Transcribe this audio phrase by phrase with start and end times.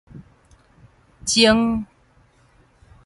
[1.35, 1.85] 舂